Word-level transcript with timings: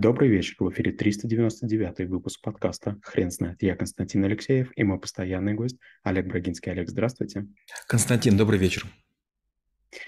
Добрый 0.00 0.30
вечер. 0.30 0.54
В 0.58 0.70
эфире 0.70 0.92
399 0.92 2.08
выпуск 2.08 2.40
подкаста 2.40 2.98
«Хрен 3.02 3.30
знает». 3.30 3.62
Я 3.62 3.76
Константин 3.76 4.24
Алексеев 4.24 4.72
и 4.74 4.82
мой 4.82 4.98
постоянный 4.98 5.52
гость 5.52 5.76
Олег 6.02 6.26
Брагинский. 6.26 6.72
Олег, 6.72 6.88
здравствуйте. 6.88 7.46
Константин, 7.86 8.38
добрый 8.38 8.58
вечер. 8.58 8.86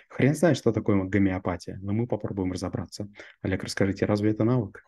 Хрен 0.09 0.35
знает, 0.35 0.57
что 0.57 0.73
такое 0.73 0.97
гомеопатия, 1.05 1.79
но 1.83 1.93
мы 1.93 2.07
попробуем 2.07 2.53
разобраться. 2.53 3.07
Олег, 3.43 3.65
расскажите, 3.65 4.07
разве 4.07 4.31
это 4.31 4.45
навык? 4.45 4.83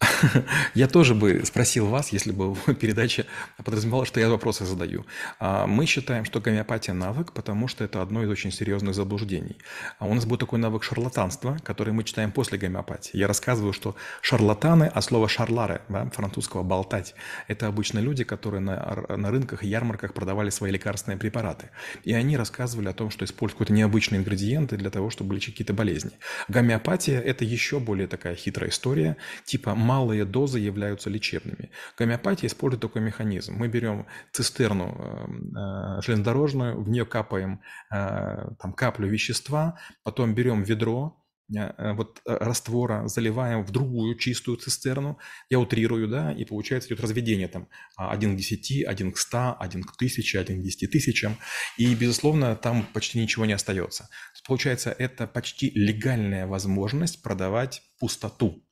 Я 0.74 0.88
тоже 0.88 1.14
бы 1.14 1.42
спросил 1.44 1.86
вас, 1.86 2.10
если 2.10 2.32
бы 2.32 2.54
передача 2.80 3.26
подразумевала, 3.64 4.06
что 4.06 4.20
я 4.20 4.28
вопросы 4.28 4.64
задаю. 4.64 5.04
А, 5.38 5.66
мы 5.66 5.86
считаем, 5.86 6.24
что 6.24 6.40
гомеопатия– 6.40 6.94
навык, 6.94 7.32
потому 7.32 7.68
что 7.68 7.84
это 7.84 8.02
одно 8.02 8.22
из 8.22 8.28
очень 8.28 8.52
серьезных 8.52 8.94
заблуждений. 8.94 9.56
А 9.98 10.06
у 10.06 10.14
нас 10.14 10.24
будет 10.24 10.40
такой 10.40 10.58
навык 10.58 10.84
шарлатанства, 10.84 11.58
который 11.64 11.92
мы 11.92 12.04
читаем 12.04 12.32
после 12.32 12.58
гомеопатии. 12.58 13.16
Я 13.16 13.26
рассказываю, 13.26 13.72
что 13.72 13.96
шарлатаны, 14.20 14.90
а 14.94 15.02
слово 15.02 15.28
«шарларе», 15.28 15.82
да, 15.88 16.08
французского 16.10 16.62
«болтать», 16.62 17.14
это 17.48 17.66
обычно 17.66 17.98
люди, 17.98 18.24
которые 18.24 18.60
на, 18.60 19.04
на 19.16 19.30
рынках 19.30 19.64
и 19.64 19.68
ярмарках 19.68 20.14
продавали 20.14 20.50
свои 20.50 20.70
лекарственные 20.70 21.18
препараты. 21.18 21.70
И 22.04 22.12
они 22.12 22.36
рассказывали 22.36 22.88
о 22.88 22.92
том, 22.92 23.10
что 23.10 23.24
используют 23.24 23.58
какие-то 23.58 23.72
необычные 23.72 24.20
ингредиенты 24.20 24.76
для 24.76 24.90
того, 24.90 25.10
чтобы 25.10 25.34
лечить 25.34 25.54
какие-то 25.54 25.74
болезни. 25.74 26.12
Гомеопатия– 26.48 27.20
это 27.24 27.44
еще 27.44 27.80
более 27.80 28.06
такая 28.06 28.34
хитрая 28.34 28.70
история, 28.70 29.16
типа 29.44 29.74
малые 29.88 30.24
дозы 30.24 30.58
являются 30.58 31.10
лечебными. 31.10 31.70
Гомеопатия 31.98 32.48
использует 32.48 32.82
такой 32.82 33.00
механизм. 33.00 33.54
Мы 33.54 33.68
берем 33.68 34.06
цистерну 34.32 34.86
э, 34.98 36.02
железнодорожную, 36.02 36.82
в 36.82 36.88
нее 36.90 37.06
капаем 37.06 37.60
э, 37.90 38.50
там, 38.60 38.72
каплю 38.74 39.08
вещества, 39.08 39.78
потом 40.02 40.34
берем 40.34 40.62
ведро, 40.62 41.24
э, 41.56 41.92
вот 41.94 42.20
раствора 42.26 43.08
заливаем 43.08 43.64
в 43.64 43.70
другую 43.70 44.18
чистую 44.18 44.58
цистерну, 44.58 45.16
я 45.48 45.58
утрирую, 45.58 46.06
да, 46.06 46.32
и 46.32 46.44
получается 46.44 46.88
идет 46.88 47.00
разведение 47.00 47.48
там 47.48 47.66
1 47.96 48.34
к 48.34 48.36
10, 48.36 48.84
1 48.86 49.12
к 49.12 49.16
100, 49.16 49.56
1 49.58 49.82
к 49.84 49.94
1000, 49.96 50.40
1 50.40 50.60
к 50.60 50.64
10 50.64 50.90
тысячам, 50.90 51.36
и, 51.78 51.94
безусловно, 51.94 52.56
там 52.56 52.86
почти 52.92 53.18
ничего 53.20 53.46
не 53.46 53.54
остается. 53.54 54.10
Получается, 54.46 54.90
это 54.90 55.26
почти 55.26 55.70
легальная 55.74 56.46
возможность 56.46 57.22
продавать 57.22 57.82
пустоту, 57.98 58.62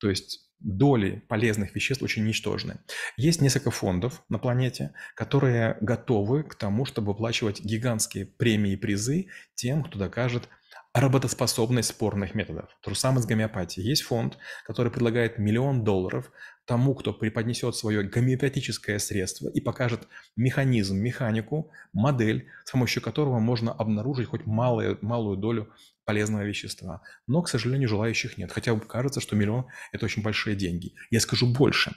то 0.00 0.10
есть 0.10 0.45
доли 0.60 1.22
полезных 1.28 1.74
веществ 1.74 2.02
очень 2.02 2.24
ничтожны. 2.24 2.78
Есть 3.16 3.40
несколько 3.40 3.70
фондов 3.70 4.22
на 4.28 4.38
планете, 4.38 4.92
которые 5.14 5.76
готовы 5.80 6.42
к 6.42 6.54
тому, 6.54 6.84
чтобы 6.84 7.12
выплачивать 7.12 7.60
гигантские 7.62 8.26
премии 8.26 8.72
и 8.72 8.76
призы 8.76 9.26
тем, 9.54 9.84
кто 9.84 9.98
докажет 9.98 10.48
работоспособность 10.96 11.90
спорных 11.90 12.34
методов. 12.34 12.70
То 12.80 12.90
же 12.90 12.96
самое 12.96 13.22
с 13.22 13.26
гомеопатией. 13.26 13.86
Есть 13.86 14.02
фонд, 14.02 14.38
который 14.64 14.90
предлагает 14.90 15.38
миллион 15.38 15.84
долларов 15.84 16.32
тому, 16.64 16.94
кто 16.94 17.12
преподнесет 17.12 17.76
свое 17.76 18.02
гомеопатическое 18.02 18.98
средство 18.98 19.48
и 19.48 19.60
покажет 19.60 20.08
механизм, 20.36 20.96
механику, 20.96 21.70
модель, 21.92 22.48
с 22.64 22.72
помощью 22.72 23.02
которого 23.02 23.38
можно 23.38 23.72
обнаружить 23.72 24.28
хоть 24.28 24.46
малую, 24.46 24.98
малую 25.02 25.36
долю 25.36 25.70
полезного 26.06 26.44
вещества. 26.44 27.02
Но, 27.26 27.42
к 27.42 27.48
сожалению, 27.48 27.88
желающих 27.88 28.38
нет. 28.38 28.50
Хотя 28.52 28.78
кажется, 28.78 29.20
что 29.20 29.36
миллион– 29.36 29.66
это 29.92 30.06
очень 30.06 30.22
большие 30.22 30.56
деньги. 30.56 30.94
Я 31.10 31.20
скажу 31.20 31.52
больше. 31.52 31.92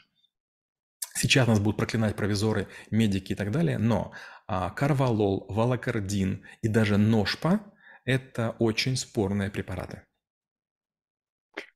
Сейчас 1.16 1.48
нас 1.48 1.60
будут 1.60 1.78
проклинать 1.78 2.16
провизоры, 2.16 2.68
медики 2.92 3.34
и 3.34 3.36
так 3.36 3.52
далее, 3.52 3.78
но 3.78 4.14
а, 4.48 4.70
карвалол, 4.72 5.46
валокардин 5.50 6.46
и 6.62 6.68
даже 6.68 6.98
ножпа– 6.98 7.62
это 8.06 8.56
очень 8.60 8.96
спорные 8.96 9.52
препараты. 9.52 10.04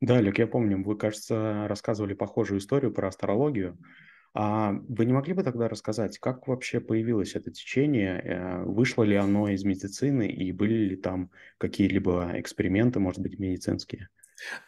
Да, 0.02 0.17
Олег, 0.17 0.39
я 0.39 0.48
помню, 0.48 0.84
вы, 0.84 0.98
кажется, 0.98 1.67
рассказывали 1.67 2.14
похожую 2.14 2.59
историю 2.59 2.94
про 2.94 3.09
астрологию. 3.09 3.78
А 4.36 4.72
вы 4.89 5.06
не 5.06 5.14
могли 5.14 5.34
бы 5.34 5.44
тогда 5.44 5.67
рассказать, 5.70 6.17
как 6.17 6.48
вообще 6.48 6.80
появилось 6.80 7.36
это 7.36 7.52
течение, 7.52 8.20
э, 8.20 8.64
вышло 8.64 9.03
ли 9.03 9.16
оно 9.16 9.48
из 9.49 9.64
медицины 9.64 10.27
и 10.27 10.52
были 10.52 10.73
ли 10.89 10.95
там 10.95 11.30
какие-либо 11.60 12.32
эксперименты, 12.36 12.99
может 12.99 13.22
быть, 13.22 13.38
медицинские? 13.39 14.10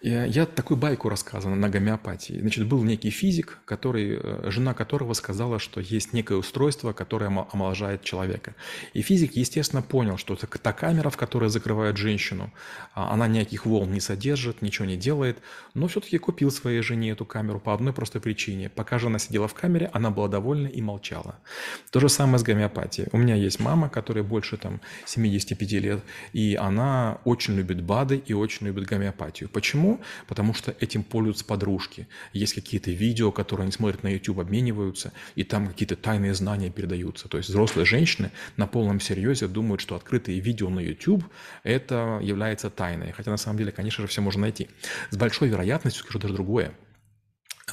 Я, 0.01 0.25
я 0.25 0.45
такую 0.45 0.77
байку 0.77 1.09
рассказывал 1.09 1.55
на 1.55 1.69
гомеопатии. 1.69 2.39
Значит, 2.39 2.67
был 2.67 2.83
некий 2.83 3.09
физик, 3.09 3.59
который, 3.65 4.19
э, 4.21 4.51
жена 4.51 4.73
которого 4.73 5.13
сказала, 5.13 5.59
что 5.59 5.81
есть 5.81 6.13
некое 6.13 6.35
устройство, 6.35 6.93
которое 6.93 7.27
омоложает 7.27 8.03
человека. 8.03 8.55
И 8.93 9.01
физик, 9.01 9.35
естественно, 9.35 9.81
понял, 9.81 10.17
что 10.17 10.35
та 10.35 10.73
камера, 10.73 11.09
в 11.09 11.17
которой 11.17 11.49
закрывают 11.49 11.97
женщину, 11.97 12.53
а 12.93 13.13
она 13.13 13.27
никаких 13.27 13.65
волн 13.65 13.91
не 13.91 13.99
содержит, 13.99 14.61
ничего 14.61 14.85
не 14.85 14.97
делает, 14.97 15.39
но 15.73 15.87
все-таки 15.87 16.17
купил 16.17 16.51
своей 16.51 16.81
жене 16.81 17.11
эту 17.11 17.25
камеру 17.25 17.59
по 17.59 17.73
одной 17.73 17.93
простой 17.93 18.21
причине. 18.21 18.69
Пока 18.69 18.99
жена 18.99 19.19
сидела 19.19 19.47
в 19.47 19.53
камере, 19.53 19.89
она 19.93 20.11
была 20.11 20.27
довольна 20.27 20.67
и 20.67 20.81
молчала. 20.81 21.39
То 21.91 21.99
же 21.99 22.09
самое 22.09 22.37
с 22.37 22.43
гомеопатией. 22.43 23.09
У 23.11 23.17
меня 23.17 23.35
есть 23.35 23.59
мама, 23.59 23.89
которая 23.89 24.23
больше 24.23 24.57
там 24.57 24.81
75 25.05 25.71
лет, 25.73 26.03
и 26.33 26.55
она 26.55 27.19
очень 27.25 27.55
любит 27.55 27.81
БАДы 27.81 28.17
и 28.17 28.33
очень 28.33 28.67
любит 28.67 28.85
гомеопатию. 28.85 29.49
Почему? 29.55 30.01
Потому 30.27 30.53
что 30.53 30.75
этим 30.81 31.01
пользуются 31.01 31.45
подружки. 31.45 32.09
Есть 32.33 32.53
какие-то 32.55 32.91
видео, 32.91 33.31
которые 33.31 33.63
они 33.63 33.71
смотрят 33.71 34.03
на 34.03 34.09
YouTube, 34.09 34.41
обмениваются, 34.41 35.13
и 35.35 35.45
там 35.45 35.69
какие-то 35.69 35.95
тайные 35.95 36.33
знания 36.33 36.69
передаются. 36.69 37.29
То 37.29 37.37
есть 37.37 37.47
взрослые 37.47 37.85
женщины 37.85 38.31
на 38.57 38.67
полном 38.67 38.99
серьезе 38.99 39.47
думают, 39.47 39.79
что 39.79 39.95
открытые 39.95 40.41
видео 40.41 40.69
на 40.69 40.81
YouTube– 40.81 41.23
это 41.63 42.19
является 42.21 42.69
тайной. 42.69 43.13
Хотя 43.13 43.31
на 43.31 43.37
самом 43.37 43.57
деле, 43.57 43.71
конечно 43.71 44.01
же, 44.01 44.09
все 44.09 44.21
можно 44.21 44.41
найти. 44.41 44.67
С 45.09 45.15
большой 45.15 45.47
вероятностью 45.47 46.03
скажу 46.03 46.19
даже 46.19 46.33
другое– 46.33 46.73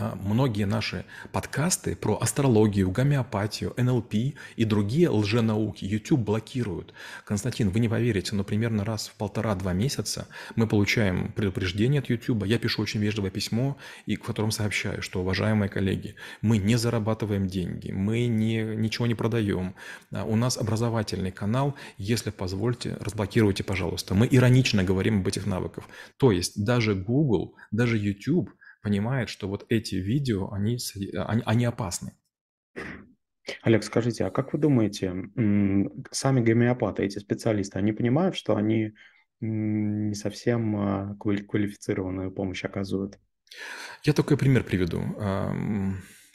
многие 0.00 0.64
наши 0.64 1.04
подкасты 1.32 1.94
про 1.94 2.16
астрологию, 2.16 2.91
гомеопатию, 2.91 3.75
НЛП 3.76 4.14
и 4.56 4.64
другие 4.64 5.10
лженауки 5.10 5.84
YouTube 5.84 6.20
блокируют. 6.20 6.94
Константин, 7.26 7.69
вы 7.69 7.80
не 7.80 7.91
поверите, 7.91 8.34
но 8.34 8.42
примерно 8.42 8.86
раз 8.86 9.08
в 9.08 9.14
полтора-два 9.16 9.75
месяца 9.75 10.28
мы 10.56 10.66
получаем 10.66 11.31
предупреждение 11.32 11.98
от 11.98 12.08
YouTube. 12.08 12.47
Я 12.47 12.58
пишу 12.58 12.81
очень 12.81 13.00
вежливое 13.00 13.31
письмо, 13.31 13.76
и 14.06 14.16
в 14.16 14.22
котором 14.22 14.50
сообщаю, 14.50 15.02
что, 15.02 15.20
уважаемые 15.20 15.69
коллеги, 15.69 16.14
мы 16.41 16.56
не 16.56 16.76
зарабатываем 16.76 17.47
деньги, 17.47 17.91
мы 17.91 18.26
не, 18.28 18.62
ничего 18.62 19.06
не 19.06 19.14
продаем. 19.14 19.75
А, 20.10 20.25
у 20.25 20.36
нас 20.36 20.56
образовательный 20.56 21.32
канал, 21.32 21.75
если 21.98 22.31
позвольте, 22.31 22.97
разблокируйте, 23.00 23.62
пожалуйста. 23.62 24.14
Мы 24.14 24.26
иронично 24.31 24.84
говорим 24.84 25.20
об 25.20 25.28
этих 25.28 25.44
навыках. 25.44 25.84
То 26.16 26.32
есть 26.32 26.64
даже 26.64 26.94
Google, 26.94 27.56
даже 27.70 27.98
YouTube– 27.98 28.50
понимает, 28.82 29.28
что 29.28 29.48
вот 29.48 29.65
эти 29.69 29.94
видео, 29.94 30.53
они, 30.53 30.76
они, 31.15 31.43
они 31.47 31.65
опасны. 31.65 32.12
Олег, 33.62 33.82
скажите, 33.82 34.25
а 34.25 34.31
как 34.31 34.53
вы 34.53 34.59
думаете, 34.59 35.15
сами 36.10 36.41
гомеопаты, 36.41 37.04
эти 37.04 37.19
специалисты, 37.19 37.78
они 37.78 37.93
понимают, 37.93 38.37
что 38.37 38.56
они 38.56 38.93
не 39.41 40.15
совсем 40.15 40.76
а, 40.76 41.16
квалифицированную 41.19 42.31
помощь 42.31 42.65
оказывают? 42.65 43.19
Я 44.04 44.12
такой 44.12 44.37
пример 44.37 44.62
приведу. 44.65 45.03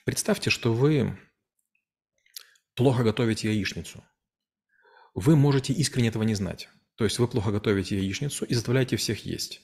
Представьте, 0.06 0.50
что 0.50 0.74
вы 0.74 1.18
плохо 2.76 3.04
готовите 3.04 3.54
яичницу. 3.54 4.04
Вы 5.16 5.36
можете 5.36 5.74
искренне 5.74 6.10
этого 6.10 6.24
не 6.24 6.36
знать. 6.36 6.70
То 6.98 7.04
есть 7.04 7.20
вы 7.20 7.28
плохо 7.28 7.52
готовите 7.52 7.96
яичницу 7.96 8.46
и 8.46 8.54
заставляете 8.56 8.98
всех 8.98 9.26
есть. 9.26 9.62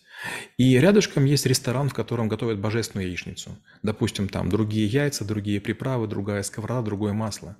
И 0.57 0.77
рядышком 0.77 1.25
есть 1.25 1.47
ресторан, 1.47 1.89
в 1.89 1.93
котором 1.93 2.29
готовят 2.29 2.59
божественную 2.59 3.07
яичницу. 3.07 3.57
Допустим, 3.81 4.29
там 4.29 4.49
другие 4.49 4.85
яйца, 4.87 5.25
другие 5.25 5.59
приправы, 5.59 6.07
другая 6.07 6.43
сковорода, 6.43 6.83
другое 6.83 7.13
масло. 7.13 7.57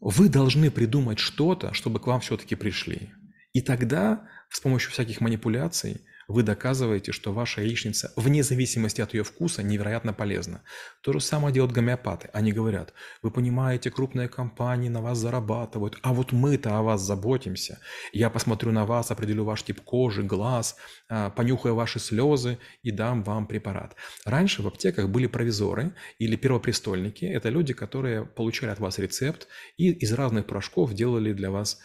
Вы 0.00 0.28
должны 0.28 0.70
придумать 0.70 1.18
что-то, 1.18 1.74
чтобы 1.74 1.98
к 1.98 2.06
вам 2.06 2.20
все-таки 2.20 2.54
пришли. 2.54 3.10
И 3.52 3.60
тогда 3.60 4.28
с 4.50 4.60
помощью 4.60 4.92
всяких 4.92 5.20
манипуляций 5.20 6.02
вы 6.32 6.42
доказываете, 6.42 7.12
что 7.12 7.32
ваша 7.32 7.60
яичница, 7.60 8.12
вне 8.16 8.42
зависимости 8.42 9.00
от 9.00 9.14
ее 9.14 9.22
вкуса, 9.22 9.62
невероятно 9.62 10.12
полезна. 10.12 10.62
То 11.02 11.12
же 11.12 11.20
самое 11.20 11.52
делают 11.52 11.72
гомеопаты. 11.72 12.30
Они 12.32 12.52
говорят, 12.52 12.94
вы 13.22 13.30
понимаете, 13.30 13.90
крупные 13.90 14.28
компании 14.28 14.88
на 14.88 15.02
вас 15.02 15.18
зарабатывают, 15.18 15.98
а 16.02 16.12
вот 16.14 16.32
мы-то 16.32 16.78
о 16.78 16.82
вас 16.82 17.02
заботимся. 17.02 17.78
Я 18.12 18.30
посмотрю 18.30 18.72
на 18.72 18.86
вас, 18.86 19.10
определю 19.10 19.44
ваш 19.44 19.62
тип 19.62 19.82
кожи, 19.82 20.22
глаз, 20.22 20.76
а, 21.08 21.30
понюхаю 21.30 21.74
ваши 21.74 21.98
слезы 21.98 22.58
и 22.82 22.90
дам 22.90 23.22
вам 23.22 23.46
препарат. 23.46 23.94
Раньше 24.24 24.62
в 24.62 24.66
аптеках 24.66 25.08
были 25.08 25.26
провизоры 25.26 25.94
или 26.18 26.36
первопрестольники. 26.36 27.26
Это 27.26 27.50
люди, 27.50 27.74
которые 27.74 28.24
получали 28.24 28.70
от 28.70 28.80
вас 28.80 28.98
рецепт 28.98 29.48
и 29.76 29.90
из 29.90 30.12
разных 30.12 30.46
порошков 30.46 30.94
делали 30.94 31.32
для 31.32 31.50
вас 31.50 31.78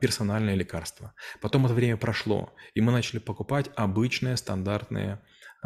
персональное 0.00 0.54
лекарство. 0.54 1.14
Потом 1.40 1.66
это 1.66 1.74
время 1.74 1.96
прошло, 1.96 2.54
и 2.74 2.80
мы 2.80 2.92
начали 2.92 3.18
покупать 3.18 3.70
обычные 3.76 4.36
стандартные 4.36 5.20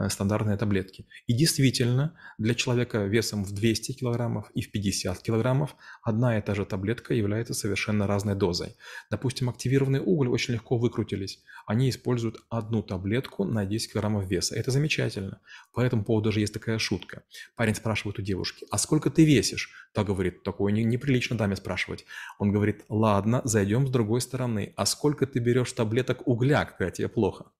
стандартные 0.08 0.56
таблетки. 0.56 1.06
И 1.26 1.34
действительно, 1.34 2.16
для 2.38 2.54
человека 2.54 3.04
весом 3.04 3.44
в 3.44 3.52
200 3.52 3.92
килограммов 3.92 4.50
и 4.54 4.62
в 4.62 4.70
50 4.70 5.22
килограммов 5.22 5.76
одна 6.02 6.38
и 6.38 6.42
та 6.42 6.54
же 6.54 6.64
таблетка 6.64 7.14
является 7.14 7.54
совершенно 7.54 8.06
разной 8.06 8.34
дозой. 8.34 8.76
Допустим, 9.10 9.48
активированный 9.48 10.00
уголь 10.00 10.28
очень 10.28 10.54
легко 10.54 10.78
выкрутились. 10.78 11.42
Они 11.66 11.90
используют 11.90 12.36
одну 12.48 12.82
таблетку 12.82 13.44
на 13.44 13.66
10 13.66 13.92
килограммов 13.92 14.28
веса. 14.28 14.56
Это 14.56 14.70
замечательно. 14.70 15.40
По 15.72 15.80
этому 15.80 16.04
поводу 16.04 16.30
даже 16.30 16.40
есть 16.40 16.54
такая 16.54 16.78
шутка. 16.78 17.24
Парень 17.56 17.74
спрашивает 17.74 18.18
у 18.18 18.22
девушки, 18.22 18.66
а 18.70 18.78
сколько 18.78 19.10
ты 19.10 19.24
весишь? 19.24 19.70
Та 19.92 20.04
говорит, 20.04 20.42
такое 20.42 20.72
неприлично 20.72 21.36
даме 21.36 21.56
спрашивать. 21.56 22.06
Он 22.38 22.50
говорит, 22.50 22.84
ладно, 22.88 23.42
зайдем 23.44 23.86
с 23.86 23.90
другой 23.90 24.20
стороны. 24.20 24.72
А 24.76 24.86
сколько 24.86 25.26
ты 25.26 25.38
берешь 25.38 25.72
таблеток 25.72 26.26
угля, 26.26 26.64
когда 26.64 26.90
тебе 26.90 27.08
плохо? 27.08 27.52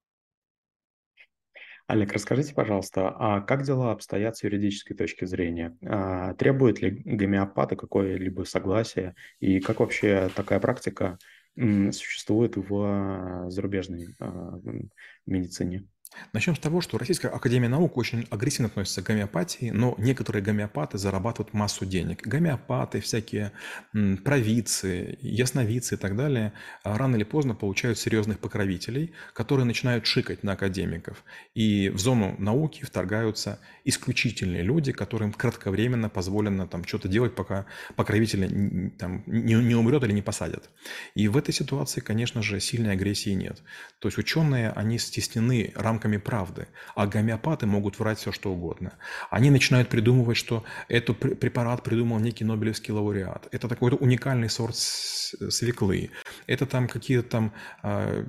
Олег, 1.86 2.12
расскажите, 2.12 2.54
пожалуйста, 2.54 3.08
а 3.18 3.40
как 3.40 3.64
дела 3.64 3.92
обстоят 3.92 4.36
с 4.36 4.44
юридической 4.44 4.94
точки 4.94 5.24
зрения? 5.24 5.76
А, 5.84 6.34
требует 6.34 6.80
ли 6.80 7.02
гомеопаты 7.04 7.76
какое-либо 7.76 8.44
согласие? 8.44 9.14
И 9.40 9.60
как 9.60 9.80
вообще 9.80 10.30
такая 10.34 10.60
практика 10.60 11.18
существует 11.56 12.56
в 12.56 13.50
зарубежной 13.50 14.06
а, 14.20 14.58
медицине? 15.26 15.86
Начнем 16.32 16.56
с 16.56 16.58
того, 16.58 16.80
что 16.80 16.98
Российская 16.98 17.28
Академия 17.28 17.68
Наук 17.68 17.96
очень 17.96 18.26
агрессивно 18.30 18.68
относится 18.68 19.02
к 19.02 19.06
гомеопатии, 19.06 19.70
но 19.70 19.94
некоторые 19.98 20.42
гомеопаты 20.42 20.98
зарабатывают 20.98 21.52
массу 21.52 21.84
денег. 21.84 22.26
Гомеопаты, 22.26 23.00
всякие 23.00 23.52
провидцы, 23.92 25.18
ясновидцы 25.20 25.94
и 25.94 25.98
так 25.98 26.16
далее 26.16 26.52
а, 26.84 26.96
рано 26.96 27.16
или 27.16 27.24
поздно 27.24 27.54
получают 27.54 27.98
серьезных 27.98 28.38
покровителей, 28.38 29.12
которые 29.34 29.66
начинают 29.66 30.06
шикать 30.06 30.42
на 30.42 30.52
академиков. 30.52 31.24
И 31.54 31.88
в 31.90 31.98
зону 31.98 32.34
науки 32.38 32.84
вторгаются 32.84 33.58
исключительные 33.84 34.62
люди, 34.62 34.92
которым 34.92 35.32
кратковременно 35.32 36.08
позволено 36.08 36.66
там 36.66 36.84
что-то 36.84 37.08
делать, 37.08 37.34
пока 37.34 37.66
покровитель 37.96 38.92
там, 38.98 39.22
не, 39.26 39.54
не 39.54 39.74
умрет 39.74 40.02
или 40.04 40.12
не 40.12 40.22
посадят. 40.22 40.70
И 41.14 41.28
в 41.28 41.36
этой 41.36 41.52
ситуации, 41.52 42.00
конечно 42.00 42.42
же, 42.42 42.60
сильной 42.60 42.92
агрессии 42.92 43.30
нет. 43.30 43.62
То 43.98 44.08
есть 44.08 44.18
ученые, 44.18 44.70
они 44.70 44.98
стеснены 44.98 45.72
рамками 45.74 46.01
рамками 46.02 46.18
правды. 46.18 46.66
А 46.94 47.06
гомеопаты 47.06 47.66
могут 47.66 47.98
врать 47.98 48.18
все, 48.18 48.32
что 48.32 48.52
угодно. 48.52 48.92
Они 49.30 49.50
начинают 49.50 49.88
придумывать, 49.88 50.36
что 50.36 50.64
этот 50.88 51.18
препарат 51.18 51.82
придумал 51.82 52.20
некий 52.20 52.44
Нобелевский 52.44 52.92
лауреат. 52.92 53.48
Это 53.52 53.68
такой 53.68 53.92
уникальный 54.00 54.48
сорт 54.48 54.76
свеклы. 54.76 56.10
Это 56.46 56.66
там 56.66 56.88
какие-то 56.88 57.28
там 57.28 57.52
а, 57.82 58.24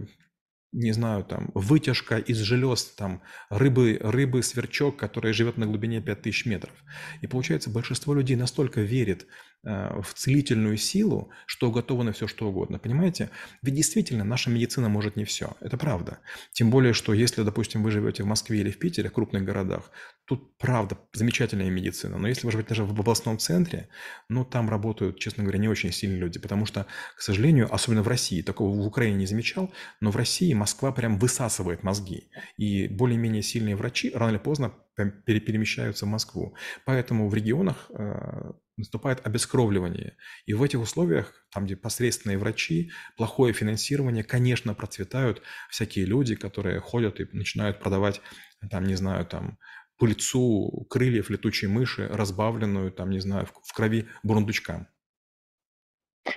не 0.73 0.91
знаю, 0.91 1.23
там, 1.23 1.51
вытяжка 1.53 2.17
из 2.17 2.39
желез, 2.39 2.83
там, 2.83 3.21
рыбы, 3.49 3.97
рыбы 4.01 4.43
сверчок, 4.43 4.97
которая 4.97 5.31
живет 5.31 5.57
на 5.57 5.65
глубине 5.65 6.01
5000 6.01 6.45
метров. 6.47 6.73
И 7.21 7.27
получается, 7.27 7.69
большинство 7.69 8.13
людей 8.13 8.35
настолько 8.35 8.81
верит 8.81 9.27
Э, 9.65 10.01
в 10.01 10.13
целительную 10.13 10.75
силу, 10.75 11.31
что 11.45 11.71
готово 11.71 12.03
на 12.03 12.11
все, 12.11 12.27
что 12.27 12.49
угодно. 12.49 12.79
Понимаете? 12.79 13.29
Ведь 13.61 13.75
действительно 13.75 14.25
наша 14.25 14.49
медицина 14.49 14.89
может 14.89 15.15
не 15.15 15.23
все. 15.23 15.55
Это 15.61 15.77
правда. 15.77 16.19
Тем 16.51 16.69
более, 16.69 16.91
что 16.91 17.13
если, 17.13 17.43
допустим, 17.43 17.81
вы 17.81 17.91
живете 17.91 18.23
в 18.23 18.25
Москве 18.25 18.59
или 18.59 18.71
в 18.71 18.77
Питере, 18.77 19.09
в 19.09 19.13
крупных 19.13 19.45
городах, 19.45 19.89
тут 20.25 20.57
правда 20.57 20.97
замечательная 21.13 21.69
медицина. 21.69 22.17
Но 22.17 22.27
если 22.27 22.45
вы 22.45 22.51
живете 22.51 22.69
даже 22.69 22.85
в 22.85 22.91
областном 22.91 23.37
центре, 23.39 23.89
ну 24.29 24.45
там 24.45 24.69
работают, 24.69 25.19
честно 25.19 25.43
говоря, 25.43 25.59
не 25.59 25.67
очень 25.67 25.91
сильные 25.91 26.19
люди. 26.19 26.39
Потому 26.39 26.65
что, 26.65 26.87
к 27.17 27.21
сожалению, 27.21 27.73
особенно 27.73 28.03
в 28.03 28.07
России, 28.07 28.41
такого 28.41 28.75
в 28.75 28.85
Украине 28.85 29.17
не 29.17 29.25
замечал, 29.25 29.73
но 29.99 30.11
в 30.11 30.15
России 30.15 30.53
Москва 30.53 30.91
прям 30.91 31.17
высасывает 31.17 31.83
мозги. 31.83 32.29
И 32.57 32.87
более-менее 32.87 33.41
сильные 33.41 33.75
врачи 33.75 34.11
рано 34.13 34.31
или 34.31 34.37
поздно 34.37 34.73
перемещаются 34.95 36.05
в 36.05 36.09
Москву. 36.09 36.55
Поэтому 36.85 37.27
в 37.27 37.33
регионах 37.33 37.89
э, 37.89 38.51
наступает 38.77 39.25
обескровливание. 39.25 40.15
И 40.45 40.53
в 40.53 40.63
этих 40.63 40.79
условиях, 40.79 41.33
там, 41.51 41.65
где 41.65 41.75
посредственные 41.75 42.37
врачи, 42.37 42.91
плохое 43.17 43.53
финансирование, 43.53 44.23
конечно, 44.23 44.73
процветают 44.73 45.41
всякие 45.69 46.05
люди, 46.05 46.35
которые 46.35 46.79
ходят 46.79 47.19
и 47.19 47.27
начинают 47.31 47.79
продавать, 47.79 48.21
там, 48.69 48.85
не 48.85 48.95
знаю, 48.95 49.25
там, 49.25 49.57
пыльцу 49.97 50.85
крыльев 50.89 51.29
летучей 51.29 51.67
мыши, 51.67 52.07
разбавленную, 52.07 52.91
там, 52.91 53.09
не 53.09 53.19
знаю, 53.19 53.47
в 53.47 53.73
крови 53.73 54.07
бурундучкам. 54.23 54.87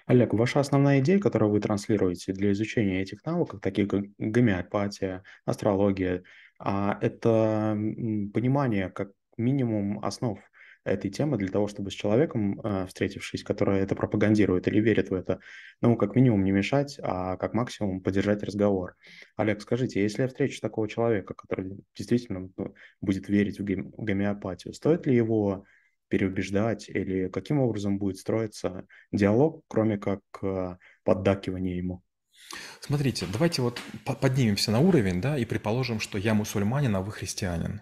Олег, 0.07 0.35
ваша 0.35 0.61
основная 0.61 1.01
идея, 1.01 1.19
которую 1.19 1.53
вы 1.53 1.61
транслируете 1.61 2.33
для 2.33 2.53
изучения 2.53 3.03
этих 3.03 3.25
навыков, 3.25 3.61
таких 3.61 3.89
как 3.89 4.05
гомеопатия, 4.19 5.23
астрология, 5.45 6.25
а, 6.59 6.99
это 7.01 7.77
понимание 8.33 8.91
как 8.91 9.13
минимум 9.37 10.05
основ 10.05 10.41
этой 10.87 11.11
темы 11.11 11.37
для 11.37 11.49
того, 11.49 11.69
чтобы 11.69 11.91
с 11.91 11.95
человеком, 11.95 12.61
э, 12.61 12.87
встретившись, 12.87 13.43
который 13.43 13.81
это 13.81 13.95
пропагандирует 13.95 14.69
или 14.69 14.81
верит 14.81 15.11
в 15.11 15.15
это, 15.15 15.41
ну, 15.81 15.97
как 15.97 16.15
минимум 16.15 16.45
не 16.45 16.53
мешать, 16.53 16.99
а 17.03 17.37
как 17.37 17.55
максимум 17.55 18.01
поддержать 18.01 18.43
разговор. 18.43 18.95
Олег, 19.37 19.61
скажите, 19.61 20.03
если 20.03 20.23
я 20.23 20.29
встречу 20.29 20.61
такого 20.61 20.89
человека, 20.89 21.35
который 21.35 21.77
действительно 21.95 22.51
ну, 22.57 22.75
будет 23.01 23.29
верить 23.29 23.59
в 23.59 23.65
гомеопатию, 23.65 24.73
стоит 24.73 25.07
ли 25.07 25.15
его 25.15 25.65
переубеждать 26.09 26.89
или 26.89 27.29
каким 27.29 27.59
образом 27.59 27.99
будет 27.99 28.19
строиться 28.19 28.87
диалог, 29.13 29.65
кроме 29.69 29.99
как 29.99 30.21
э, 30.43 30.77
поддакивания 31.03 31.77
ему? 31.77 32.03
Смотрите, 32.81 33.27
давайте 33.33 33.63
вот 33.63 33.81
поднимемся 34.05 34.71
на 34.71 34.81
уровень, 34.81 35.21
да, 35.21 35.39
и 35.39 35.45
предположим, 35.45 35.99
что 36.01 36.19
я 36.19 36.35
мусульманин, 36.35 36.95
а 36.95 37.01
вы 37.01 37.13
христианин. 37.13 37.81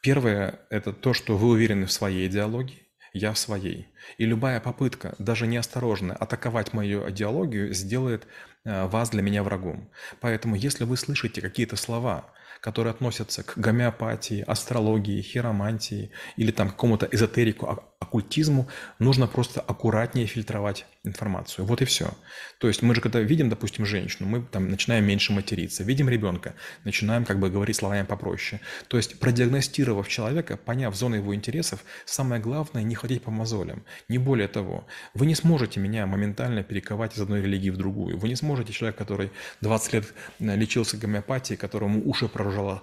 Первое– 0.00 0.60
это 0.70 0.92
то, 0.92 1.12
что 1.12 1.36
вы 1.36 1.48
уверены 1.48 1.86
в 1.86 1.92
своей 1.92 2.28
идеологии, 2.28 2.86
я 3.12 3.32
в 3.32 3.38
своей. 3.38 3.88
И 4.18 4.26
любая 4.26 4.60
попытка, 4.60 5.14
даже 5.18 5.46
неосторожная, 5.46 6.16
атаковать 6.16 6.72
мою 6.72 7.08
идеологию 7.10 7.74
сделает 7.74 8.26
э, 8.64 8.86
вас 8.86 9.10
для 9.10 9.22
меня 9.22 9.42
врагом. 9.42 9.90
Поэтому, 10.20 10.54
если 10.54 10.84
вы 10.84 10.96
слышите 10.96 11.40
какие-то 11.40 11.76
слова, 11.76 12.32
которые 12.64 12.92
относятся 12.92 13.42
к 13.42 13.58
гомеопатии, 13.58 14.40
астрологии, 14.40 15.20
хиромантии 15.20 16.10
или 16.36 16.50
там 16.50 16.70
какому-то 16.70 17.06
эзотерику, 17.12 17.84
оккультизму, 17.98 18.68
нужно 18.98 19.26
просто 19.26 19.60
аккуратнее 19.60 20.26
фильтровать 20.26 20.86
информацию. 21.04 21.66
Вот 21.66 21.82
и 21.82 21.84
все. 21.84 22.10
То 22.58 22.68
есть 22.68 22.80
мы 22.80 22.94
же 22.94 23.00
когда 23.00 23.20
видим, 23.20 23.50
допустим, 23.50 23.84
женщину, 23.84 24.28
мы 24.28 24.42
там 24.42 24.70
начинаем 24.70 25.04
меньше 25.04 25.32
материться, 25.32 25.84
видим 25.84 26.08
ребенка, 26.08 26.54
начинаем 26.84 27.24
как 27.24 27.38
бы 27.38 27.50
говорить 27.50 27.76
словами 27.76 28.06
попроще. 28.06 28.60
То 28.88 28.96
есть 28.96 29.20
продиагностировав 29.20 30.08
человека, 30.08 30.56
поняв 30.56 30.94
зоны 30.94 31.16
его 31.16 31.34
интересов, 31.34 31.84
самое 32.06 32.40
главное 32.40 32.82
не 32.82 32.94
ходить 32.94 33.22
по 33.22 33.30
мозолям. 33.30 33.84
Не 34.08 34.18
более 34.18 34.48
того, 34.48 34.86
вы 35.14 35.26
не 35.26 35.34
сможете 35.34 35.80
меня 35.80 36.06
моментально 36.06 36.62
перековать 36.62 37.16
из 37.16 37.20
одной 37.20 37.42
религии 37.42 37.70
в 37.70 37.76
другую. 37.76 38.18
Вы 38.18 38.28
не 38.28 38.36
сможете 38.36 38.72
человек, 38.72 38.96
который 38.96 39.30
20 39.60 39.92
лет 39.92 40.14
э, 40.40 40.56
лечился 40.56 40.96
гомеопатией, 40.96 41.56
которому 41.56 42.02
уши 42.04 42.28
проржало 42.28 42.82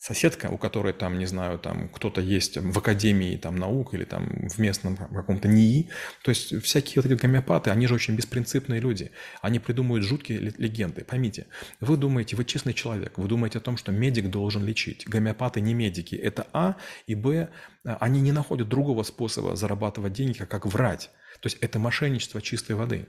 соседка, 0.00 0.46
у 0.46 0.56
которой 0.56 0.94
там, 0.94 1.18
не 1.18 1.26
знаю, 1.26 1.58
там 1.58 1.90
кто-то 1.90 2.22
есть 2.22 2.56
в 2.56 2.78
академии 2.78 3.36
там 3.36 3.56
наук 3.56 3.92
или 3.92 4.04
там 4.04 4.48
в 4.48 4.58
местном 4.58 4.96
каком-то 4.96 5.46
НИИ. 5.46 5.90
То 6.22 6.30
есть 6.30 6.62
всякие 6.62 7.02
вот 7.02 7.06
эти 7.06 7.20
гомеопаты, 7.20 7.70
они 7.70 7.86
же 7.86 7.94
очень 7.94 8.16
беспринципные 8.16 8.80
люди. 8.80 9.10
Они 9.42 9.58
придумывают 9.58 10.04
жуткие 10.04 10.54
легенды. 10.56 11.04
Поймите, 11.04 11.46
вы 11.80 11.98
думаете, 11.98 12.34
вы 12.34 12.46
честный 12.46 12.72
человек, 12.72 13.18
вы 13.18 13.28
думаете 13.28 13.58
о 13.58 13.60
том, 13.60 13.76
что 13.76 13.92
медик 13.92 14.30
должен 14.30 14.64
лечить. 14.64 15.06
Гомеопаты 15.06 15.60
не 15.60 15.74
медики. 15.74 16.14
Это 16.14 16.46
А 16.54 16.76
и 17.06 17.14
Б. 17.14 17.50
Они 17.84 18.22
не 18.22 18.32
находят 18.32 18.70
другого 18.70 19.02
способа 19.02 19.54
зарабатывать 19.54 20.14
деньги, 20.14 20.38
как 20.38 20.64
врать. 20.64 21.10
То 21.40 21.46
есть 21.46 21.58
это 21.60 21.78
мошенничество 21.78 22.40
чистой 22.40 22.74
воды. 22.74 23.06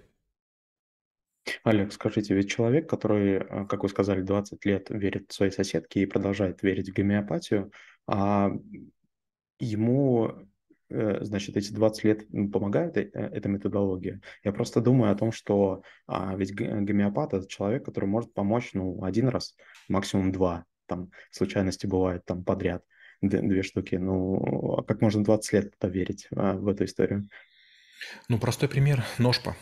Олег, 1.63 1.93
скажите, 1.93 2.34
ведь 2.34 2.50
человек, 2.50 2.89
который, 2.89 3.38
э, 3.38 3.65
как 3.65 3.84
вы 3.84 3.89
сказали, 3.89 4.22
20 4.22 4.65
лет 4.65 4.89
верит 4.89 5.31
своей 5.31 5.51
соседке 5.51 6.01
и 6.01 6.05
продолжает 6.05 6.62
верить 6.63 6.89
в 6.89 6.93
гомеопатию, 6.93 7.72
а 8.08 8.51
ему, 9.60 10.31
э, 10.89 11.24
значит, 11.24 11.58
эти 11.58 11.72
20 11.72 12.03
лет 12.03 12.27
помогает 12.51 12.98
э, 12.98 13.10
эта 13.13 13.50
методология? 13.50 14.22
Я 14.43 14.51
просто 14.51 14.81
думаю 14.81 15.12
о 15.12 15.15
том, 15.15 15.31
что 15.31 15.84
а, 16.08 16.36
ведь 16.36 16.53
гомеопат– 16.53 17.34
это 17.34 17.48
человек, 17.48 17.86
который 17.86 18.05
может 18.05 18.34
помочь, 18.34 18.72
ну, 18.74 19.03
один 19.03 19.27
раз, 19.27 19.55
максимум 19.88 20.31
два, 20.31 20.65
там, 20.88 21.12
случайности 21.31 21.88
бывают 21.88 22.25
там 22.25 22.43
подряд, 22.43 22.84
две 23.22 23.63
штуки. 23.63 23.96
Ну, 23.96 24.77
а 24.77 24.84
как 24.84 25.01
можно 25.01 25.24
20 25.24 25.53
лет 25.53 25.74
верить 25.84 26.27
а, 26.36 26.53
в 26.53 26.67
эту 26.67 26.86
историю? 26.86 27.29
Ну, 28.29 28.39
простой 28.39 28.67
пример– 28.67 29.03
ножпа. 29.20 29.55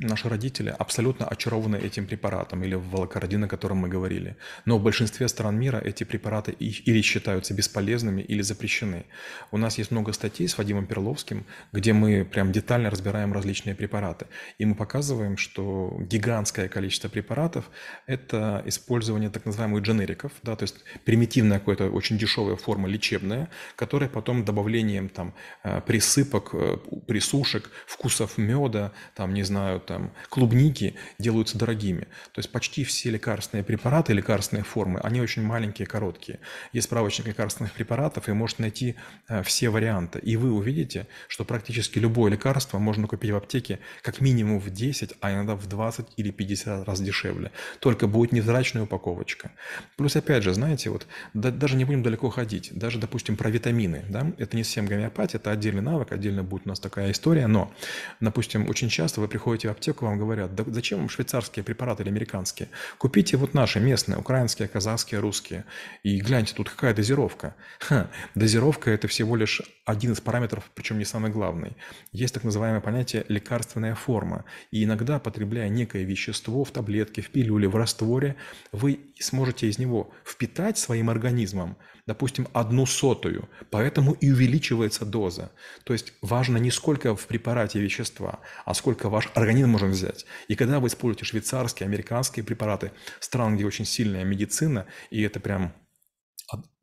Наши 0.00 0.28
родители 0.28 0.74
абсолютно 0.78 1.26
очарованы 1.26 1.76
этим 1.76 2.06
препаратом 2.06 2.64
или 2.64 2.74
волокордин, 2.74 3.44
о 3.44 3.48
котором 3.48 3.78
мы 3.78 3.88
говорили. 3.88 4.36
Но 4.64 4.78
в 4.78 4.82
большинстве 4.82 5.28
стран 5.28 5.58
мира 5.58 5.78
эти 5.78 6.04
препараты 6.04 6.52
или 6.52 7.02
считаются 7.02 7.54
бесполезными, 7.54 8.22
или 8.22 8.42
запрещены. 8.42 9.04
У 9.50 9.58
нас 9.58 9.78
есть 9.78 9.90
много 9.90 10.12
статей 10.12 10.48
с 10.48 10.56
Вадимом 10.58 10.86
Перловским, 10.86 11.44
где 11.72 11.92
мы 11.92 12.24
прям 12.24 12.52
детально 12.52 12.90
разбираем 12.90 13.32
различные 13.32 13.74
препараты. 13.74 14.26
И 14.58 14.64
мы 14.64 14.74
показываем, 14.74 15.36
что 15.36 15.96
гигантское 16.00 16.68
количество 16.68 17.08
препаратов– 17.08 17.70
это 18.06 18.62
использование 18.66 19.30
так 19.30 19.44
называемых 19.44 19.82
дженериков, 19.82 20.32
да, 20.42 20.56
то 20.56 20.64
есть 20.64 20.76
примитивная 21.04 21.58
какая-то 21.58 21.90
очень 21.90 22.18
дешевая 22.18 22.56
форма 22.56 22.88
лечебная, 22.88 23.48
которая 23.76 24.08
потом 24.08 24.44
добавлением 24.44 25.08
там 25.08 25.34
э, 25.62 25.80
присыпок, 25.82 26.50
э, 26.54 26.76
присушек, 27.06 27.70
вкусов 27.86 28.38
меда, 28.38 28.92
там, 29.14 29.34
не 29.34 29.42
знаю, 29.42 29.80
там, 29.90 30.12
клубники 30.28 30.94
делаются 31.18 31.58
дорогими. 31.58 32.02
То 32.32 32.38
есть 32.38 32.52
почти 32.52 32.84
все 32.84 33.10
лекарственные 33.10 33.64
препараты, 33.64 34.12
лекарственные 34.12 34.62
формы, 34.62 35.00
они 35.00 35.20
очень 35.20 35.42
маленькие, 35.42 35.84
короткие. 35.84 36.38
Есть 36.72 36.86
справочник 36.86 37.26
лекарственных 37.26 37.72
препаратов, 37.72 38.28
и 38.28 38.32
можете 38.32 38.62
найти 38.62 38.94
э, 39.28 39.42
все 39.42 39.68
варианты. 39.68 40.20
И 40.20 40.36
вы 40.36 40.52
увидите, 40.52 41.08
что 41.26 41.44
практически 41.44 41.98
любое 41.98 42.30
лекарство 42.30 42.78
можно 42.78 43.08
купить 43.08 43.32
в 43.32 43.36
аптеке 43.36 43.80
как 44.02 44.20
минимум 44.20 44.60
в 44.60 44.70
10, 44.70 45.14
а 45.20 45.32
иногда 45.32 45.56
в 45.56 45.66
20 45.66 46.06
или 46.16 46.30
50 46.30 46.86
раз 46.86 47.00
дешевле. 47.00 47.50
Только 47.80 48.06
будет 48.06 48.30
невзрачная 48.30 48.84
упаковочка. 48.84 49.50
Плюс, 49.96 50.14
опять 50.14 50.44
же, 50.44 50.54
знаете, 50.54 50.90
вот 50.90 51.08
да, 51.34 51.50
даже 51.50 51.74
не 51.74 51.84
будем 51.84 52.04
далеко 52.04 52.30
ходить. 52.30 52.70
Даже, 52.72 53.00
допустим, 53.00 53.36
про 53.36 53.50
витамины. 53.50 54.04
Да? 54.08 54.32
Это 54.38 54.56
не 54.56 54.62
совсем 54.62 54.86
гомеопатия, 54.86 55.40
это 55.40 55.50
отдельный 55.50 55.82
навык, 55.82 56.12
отдельно 56.12 56.44
будет 56.44 56.66
у 56.66 56.68
нас 56.68 56.78
такая 56.78 57.10
история. 57.10 57.48
Но, 57.48 57.72
допустим, 58.20 58.68
очень 58.68 58.88
часто 58.88 59.20
вы 59.20 59.26
приходите 59.26 59.66
в 59.66 59.72
аптеку, 59.72 59.79
вам 59.86 60.18
говорят, 60.18 60.54
да 60.54 60.64
зачем 60.68 60.98
вам 60.98 61.08
швейцарские 61.08 61.64
препараты 61.64 62.02
или 62.02 62.10
американские? 62.10 62.68
Купите 62.98 63.36
вот 63.36 63.54
наши 63.54 63.80
местные, 63.80 64.18
украинские, 64.18 64.68
казахские, 64.68 65.20
русские. 65.20 65.64
И 66.02 66.20
гляньте, 66.20 66.54
тут 66.54 66.70
какая 66.70 66.94
дозировка. 66.94 67.54
Ха, 67.80 68.08
дозировка– 68.34 68.90
это 68.92 69.08
всего 69.08 69.36
лишь 69.36 69.62
один 69.84 70.12
из 70.12 70.20
параметров, 70.20 70.70
причем 70.74 70.98
не 70.98 71.04
самый 71.04 71.30
главный. 71.30 71.76
Есть 72.12 72.34
так 72.34 72.44
называемое 72.44 72.80
понятие 72.80 73.24
лекарственная 73.28 73.94
форма. 73.94 74.44
И 74.70 74.84
иногда, 74.84 75.18
потребляя 75.18 75.68
некое 75.68 76.04
вещество 76.04 76.64
в 76.64 76.70
таблетке, 76.70 77.22
в 77.22 77.30
пилюле, 77.30 77.68
в 77.68 77.76
растворе, 77.76 78.36
вы 78.72 79.00
сможете 79.18 79.68
из 79.68 79.78
него 79.78 80.12
впитать 80.24 80.78
своим 80.78 81.10
организмом, 81.10 81.76
допустим, 82.10 82.48
одну 82.52 82.86
сотую. 82.86 83.48
Поэтому 83.70 84.14
и 84.14 84.32
увеличивается 84.32 85.04
доза. 85.04 85.52
То 85.84 85.92
есть 85.92 86.12
важно 86.22 86.56
не 86.56 86.72
сколько 86.72 87.14
в 87.14 87.24
препарате 87.28 87.78
вещества, 87.78 88.40
а 88.64 88.74
сколько 88.74 89.08
ваш 89.08 89.28
организм 89.34 89.70
может 89.70 89.90
взять. 89.90 90.26
И 90.48 90.56
когда 90.56 90.80
вы 90.80 90.88
используете 90.88 91.24
швейцарские, 91.24 91.86
американские 91.86 92.44
препараты, 92.44 92.90
стран, 93.20 93.54
где 93.54 93.64
очень 93.64 93.84
сильная 93.84 94.24
медицина, 94.24 94.86
и 95.10 95.22
это 95.22 95.38
прям 95.38 95.72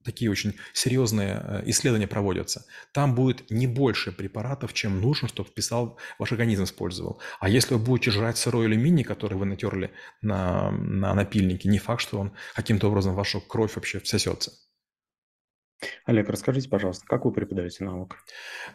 такие 0.06 0.32
очень 0.32 0.54
серьезные 0.74 1.42
э, 1.44 1.64
исследования 1.66 2.08
проводятся, 2.08 2.66
там 2.94 3.14
будет 3.14 3.52
не 3.52 3.68
больше 3.68 4.14
препаратов, 4.14 4.74
чем 4.74 5.02
нужно, 5.02 5.28
чтобы 5.28 5.50
вписал, 5.50 6.00
ваш 6.20 6.32
организм 6.32 6.64
использовал. 6.64 7.20
А 7.42 7.50
если 7.50 7.74
вы 7.74 7.82
будете 7.82 8.12
жрать 8.12 8.38
сырой 8.38 8.68
алюминий, 8.68 9.04
который 9.04 9.38
вы 9.38 9.46
натерли 9.46 9.92
на, 10.22 10.72
на 10.72 11.14
напильнике, 11.14 11.68
не 11.68 11.80
факт, 11.80 12.02
что 12.02 12.20
он 12.20 12.32
каким-то 12.56 12.88
образом 12.88 13.12
в 13.12 13.18
вашу 13.18 13.42
кровь 13.42 13.76
вообще 13.76 14.00
всосется. 14.00 14.54
Олег, 16.06 16.30
расскажите, 16.30 16.70
пожалуйста, 16.70 17.06
как 17.06 17.26
вы 17.26 17.32
преподаете 17.32 17.84
навык? 17.84 18.18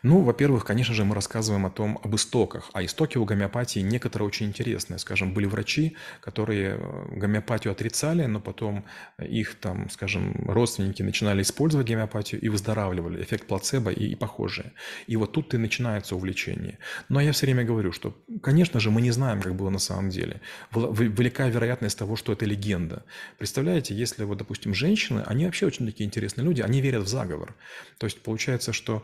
Ну, 0.02 0.20
во-первых, 0.20 0.64
конечно 0.64 0.94
же, 0.94 1.04
мы 1.04 1.14
рассказываем 1.14 1.66
о 1.66 1.70
том, 1.70 1.98
об 2.02 2.14
истоках. 2.14 2.70
А 2.74 2.84
истоки 2.84 3.18
у 3.18 3.24
гомеопатии 3.24 3.80
некоторые 3.80 4.28
очень 4.28 4.46
интересные. 4.46 4.98
Скажем, 4.98 5.34
были 5.34 5.46
врачи, 5.46 5.96
которые 6.20 6.76
э, 6.76 7.16
гомеопатию 7.16 7.72
отрицали, 7.72 8.26
но 8.26 8.40
потом 8.40 8.84
их, 9.18 9.56
там, 9.56 9.90
скажем, 9.90 10.48
родственники 10.48 11.02
начинали 11.02 11.42
использовать 11.42 11.88
гомеопатию 11.88 12.40
и 12.40 12.48
выздоравливали. 12.48 13.22
Эффект 13.22 13.48
плацебо 13.48 13.90
и, 13.90 14.06
и 14.06 14.14
похожие. 14.14 14.72
И 15.08 15.16
вот 15.16 15.32
тут 15.32 15.54
и 15.54 15.58
начинается 15.58 16.14
увлечение. 16.14 16.78
Но 17.08 17.20
я 17.20 17.32
все 17.32 17.46
время 17.46 17.64
говорю, 17.64 17.90
что, 17.90 18.16
конечно 18.42 18.78
же, 18.78 18.90
мы 18.90 19.00
не 19.00 19.10
знаем, 19.10 19.42
как 19.42 19.56
было 19.56 19.70
на 19.70 19.80
самом 19.80 20.10
деле. 20.10 20.40
Велика 20.72 21.48
вероятность 21.48 21.98
того, 21.98 22.14
что 22.14 22.32
это 22.32 22.44
легенда. 22.44 23.04
Представляете, 23.38 23.94
если 23.94 24.22
вот, 24.22 24.38
допустим, 24.38 24.72
женщины, 24.72 25.24
они 25.26 25.46
вообще 25.46 25.66
очень 25.66 25.86
такие 25.86 26.06
интересные 26.06 26.44
люди, 26.44 26.60
они 26.60 26.80
верят 26.80 26.91
верят 26.92 27.06
в 27.06 27.08
заговор. 27.08 27.54
То 27.98 28.06
есть 28.06 28.22
получается, 28.22 28.72
что 28.72 29.02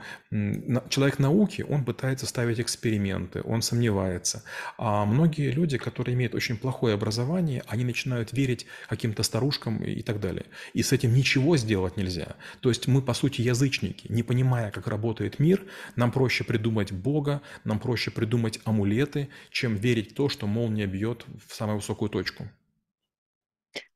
человек 0.88 1.18
науки, 1.18 1.64
он 1.68 1.84
пытается 1.84 2.26
ставить 2.26 2.60
эксперименты, 2.60 3.42
он 3.42 3.62
сомневается. 3.62 4.42
А 4.76 5.04
многие 5.04 5.50
люди, 5.50 5.78
которые 5.78 6.14
имеют 6.14 6.34
очень 6.34 6.56
плохое 6.56 6.94
образование, 6.94 7.62
они 7.66 7.84
начинают 7.84 8.32
верить 8.32 8.66
каким-то 8.88 9.22
старушкам 9.22 9.82
и 9.82 10.02
так 10.02 10.20
далее. 10.20 10.46
И 10.74 10.82
с 10.82 10.92
этим 10.92 11.14
ничего 11.14 11.56
сделать 11.56 11.96
нельзя. 11.96 12.36
То 12.60 12.68
есть 12.68 12.88
мы, 12.88 13.02
по 13.02 13.14
сути, 13.14 13.42
язычники. 13.42 14.10
Не 14.12 14.22
понимая, 14.22 14.70
как 14.70 14.86
работает 14.86 15.38
мир, 15.38 15.64
нам 15.96 16.12
проще 16.12 16.44
придумать 16.44 16.92
Бога, 16.92 17.40
нам 17.64 17.78
проще 17.78 18.10
придумать 18.10 18.60
амулеты, 18.64 19.28
чем 19.50 19.76
верить 19.76 20.12
в 20.12 20.14
то, 20.14 20.28
что 20.28 20.46
молния 20.46 20.86
бьет 20.86 21.24
в 21.46 21.54
самую 21.54 21.78
высокую 21.78 22.08
точку. 22.10 22.48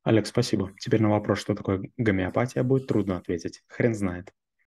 Олег, 0.05 0.27
спасибо. 0.27 0.73
Теперь 0.79 1.03
на 1.03 1.11
вопрос, 1.11 1.41
что 1.41 1.55
такое 1.55 1.91
гомеопатия, 1.97 2.63
будет 2.63 2.87
трудно 2.87 3.17
ответить. 3.17 3.63
Хрен 3.69 3.95
знает. 3.95 4.33